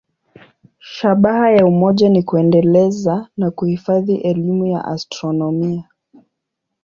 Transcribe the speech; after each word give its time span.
Shabaha 0.79 1.51
ya 1.51 1.65
umoja 1.65 2.09
ni 2.09 2.23
kuendeleza 2.23 3.29
na 3.37 3.51
kuhifadhi 3.51 4.15
elimu 4.17 4.65
ya 4.65 4.85
astronomia. 4.85 5.89